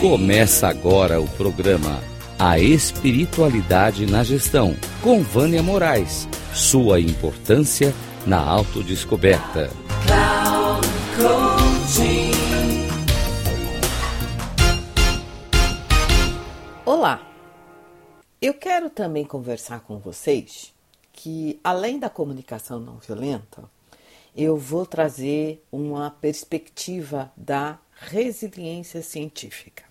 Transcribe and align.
Começa 0.00 0.66
agora 0.66 1.20
o 1.20 1.28
programa 1.28 2.02
A 2.38 2.58
Espiritualidade 2.58 4.06
na 4.06 4.24
Gestão, 4.24 4.74
com 5.02 5.22
Vânia 5.22 5.62
Moraes. 5.62 6.26
Sua 6.54 6.98
importância 6.98 7.92
na 8.26 8.40
autodescoberta. 8.42 9.68
Olá! 16.86 17.20
Eu 18.40 18.54
quero 18.54 18.88
também 18.88 19.26
conversar 19.26 19.80
com 19.80 19.98
vocês 19.98 20.72
que, 21.12 21.60
além 21.62 21.98
da 21.98 22.08
comunicação 22.08 22.80
não 22.80 22.96
violenta, 22.96 23.64
eu 24.34 24.56
vou 24.56 24.86
trazer 24.86 25.62
uma 25.70 26.10
perspectiva 26.10 27.30
da 27.36 27.78
resiliência 28.00 29.02
científica. 29.02 29.89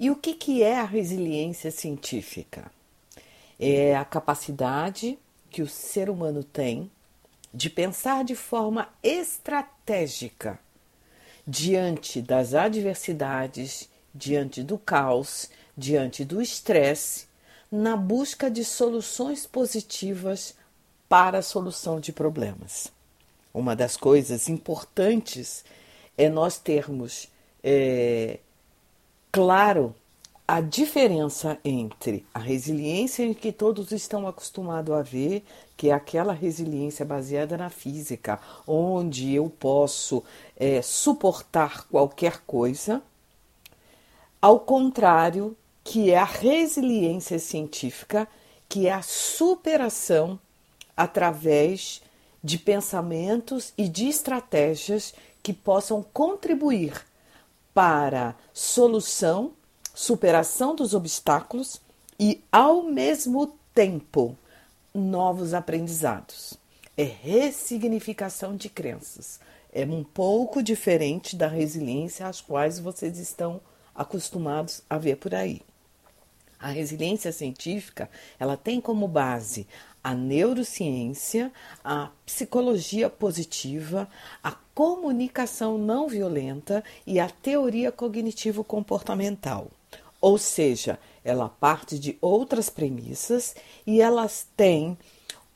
E 0.00 0.10
o 0.10 0.16
que, 0.16 0.32
que 0.32 0.62
é 0.62 0.80
a 0.80 0.84
resiliência 0.84 1.70
científica? 1.70 2.72
É 3.58 3.94
a 3.94 4.02
capacidade 4.02 5.18
que 5.50 5.60
o 5.60 5.68
ser 5.68 6.08
humano 6.08 6.42
tem 6.42 6.90
de 7.52 7.68
pensar 7.68 8.24
de 8.24 8.34
forma 8.34 8.88
estratégica 9.02 10.58
diante 11.46 12.22
das 12.22 12.54
adversidades, 12.54 13.90
diante 14.14 14.62
do 14.62 14.78
caos, 14.78 15.50
diante 15.76 16.24
do 16.24 16.40
estresse, 16.40 17.26
na 17.70 17.94
busca 17.94 18.50
de 18.50 18.64
soluções 18.64 19.46
positivas 19.46 20.54
para 21.10 21.40
a 21.40 21.42
solução 21.42 22.00
de 22.00 22.10
problemas. 22.10 22.90
Uma 23.52 23.76
das 23.76 23.98
coisas 23.98 24.48
importantes 24.48 25.62
é 26.16 26.30
nós 26.30 26.56
termos 26.56 27.28
é, 27.62 28.38
claro 29.32 29.94
a 30.46 30.60
diferença 30.60 31.58
entre 31.64 32.26
a 32.34 32.40
resiliência 32.40 33.22
em 33.22 33.32
que 33.32 33.52
todos 33.52 33.92
estão 33.92 34.26
acostumados 34.26 34.92
a 34.92 35.00
ver, 35.00 35.44
que 35.76 35.90
é 35.90 35.92
aquela 35.92 36.32
resiliência 36.32 37.04
baseada 37.04 37.56
na 37.56 37.70
física, 37.70 38.40
onde 38.66 39.32
eu 39.32 39.48
posso 39.48 40.24
é, 40.56 40.82
suportar 40.82 41.86
qualquer 41.86 42.40
coisa, 42.46 43.00
ao 44.42 44.58
contrário, 44.58 45.56
que 45.84 46.10
é 46.10 46.18
a 46.18 46.24
resiliência 46.24 47.38
científica, 47.38 48.26
que 48.68 48.88
é 48.88 48.92
a 48.92 49.02
superação 49.02 50.36
através 50.96 52.02
de 52.42 52.58
pensamentos 52.58 53.72
e 53.78 53.88
de 53.88 54.08
estratégias 54.08 55.14
que 55.42 55.52
possam 55.52 56.02
contribuir 56.02 57.08
para 57.80 58.36
solução, 58.52 59.52
superação 59.94 60.76
dos 60.76 60.92
obstáculos 60.92 61.80
e, 62.18 62.44
ao 62.52 62.82
mesmo 62.82 63.56
tempo, 63.74 64.36
novos 64.92 65.54
aprendizados. 65.54 66.58
É 66.94 67.04
ressignificação 67.04 68.54
de 68.54 68.68
crenças. 68.68 69.40
É 69.72 69.86
um 69.86 70.04
pouco 70.04 70.62
diferente 70.62 71.34
da 71.34 71.48
resiliência 71.48 72.26
às 72.26 72.42
quais 72.42 72.78
vocês 72.78 73.16
estão 73.16 73.62
acostumados 73.94 74.82
a 74.90 74.98
ver 74.98 75.16
por 75.16 75.34
aí. 75.34 75.62
A 76.58 76.68
resiliência 76.68 77.32
científica, 77.32 78.10
ela 78.38 78.58
tem 78.58 78.78
como 78.78 79.08
base 79.08 79.66
a 80.04 80.14
neurociência, 80.14 81.50
a 81.82 82.10
psicologia 82.26 83.08
positiva, 83.08 84.06
a 84.44 84.52
comunicação 84.80 85.76
não 85.76 86.08
violenta 86.08 86.82
e 87.06 87.20
a 87.20 87.28
teoria 87.28 87.92
cognitivo-comportamental. 87.92 89.66
Ou 90.18 90.38
seja, 90.38 90.98
ela 91.22 91.50
parte 91.50 91.98
de 91.98 92.16
outras 92.18 92.70
premissas 92.70 93.54
e 93.86 94.00
elas 94.00 94.48
têm 94.56 94.96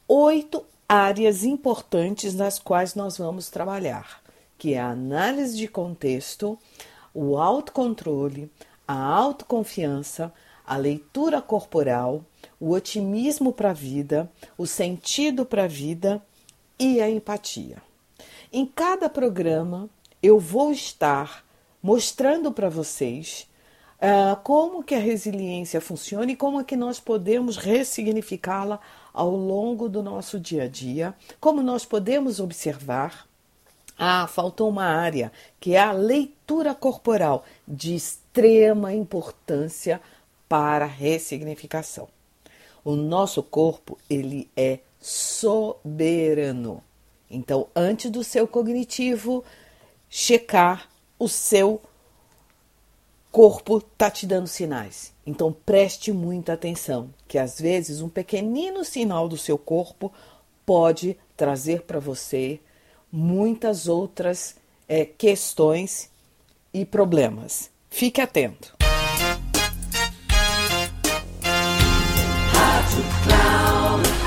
oito 0.07 0.63
áreas 0.87 1.43
importantes 1.43 2.35
nas 2.35 2.59
quais 2.59 2.95
nós 2.95 3.17
vamos 3.17 3.49
trabalhar, 3.49 4.23
que 4.59 4.75
é 4.75 4.79
a 4.79 4.91
análise 4.91 5.57
de 5.57 5.69
contexto, 5.69 6.59
o 7.15 7.39
autocontrole, 7.39 8.53
a 8.87 9.03
autoconfiança, 9.03 10.31
a 10.67 10.77
leitura 10.77 11.41
corporal, 11.41 12.23
o 12.61 12.73
otimismo 12.73 13.55
para 13.55 13.71
a 13.71 13.73
vida, 13.73 14.31
o 14.59 14.67
sentido 14.67 15.47
para 15.47 15.65
a 15.65 15.67
vida 15.67 16.23
e 16.79 17.01
a 17.01 17.09
empatia. 17.09 17.83
Em 18.57 18.65
cada 18.65 19.11
programa 19.11 19.91
eu 20.23 20.39
vou 20.39 20.71
estar 20.71 21.45
mostrando 21.83 22.53
para 22.53 22.69
vocês 22.69 23.49
uh, 23.97 24.41
como 24.45 24.85
que 24.85 24.95
a 24.95 25.01
resiliência 25.01 25.81
funciona 25.81 26.31
e 26.31 26.37
como 26.37 26.61
é 26.61 26.65
que 26.65 26.77
nós 26.77 27.01
podemos 27.01 27.57
ressignificá-la 27.57 28.79
ao 29.13 29.33
longo 29.33 29.89
do 29.89 30.05
nosso 30.05 30.39
dia 30.39 30.63
a 30.63 30.69
dia, 30.69 31.17
como 31.41 31.65
nós 31.65 31.85
podemos 31.85 32.39
observar. 32.39 33.27
Ah, 33.99 34.29
faltou 34.29 34.69
uma 34.69 34.85
área 34.85 35.33
que 35.59 35.75
é 35.75 35.81
a 35.81 35.91
leitura 35.91 36.77
corporal 36.77 37.45
de 37.67 37.97
extrema 37.97 38.93
importância 38.95 40.01
para 40.49 40.85
a 40.85 40.87
ressignificação. 40.87 42.07
O 42.85 42.95
nosso 42.95 43.43
corpo, 43.43 43.99
ele 44.09 44.49
é 44.57 44.79
soberano. 45.01 46.85
Então, 47.31 47.69
antes 47.75 48.11
do 48.11 48.23
seu 48.23 48.47
cognitivo 48.47 49.45
checar, 50.09 50.89
o 51.19 51.29
seu 51.29 51.81
corpo 53.31 53.79
está 53.79 54.11
te 54.11 54.27
dando 54.27 54.47
sinais. 54.47 55.13
Então, 55.27 55.53
preste 55.53 56.13
muita 56.13 56.53
atenção, 56.53 57.11
que 57.27 57.39
às 57.39 57.61
vezes 57.61 58.01
um 58.01 58.09
pequenino 58.09 58.85
sinal 58.85 59.29
do 59.29 59.37
seu 59.37 59.59
corpo 59.59 60.13
pode 60.65 61.17
trazer 61.37 61.83
para 61.83 61.99
você 61.99 62.61
muitas 63.11 63.89
outras 63.89 64.57
é, 64.89 65.05
questões 65.05 66.11
e 66.73 66.85
problemas. 66.85 67.71
Fique 67.91 68.21
atento. 68.21 68.77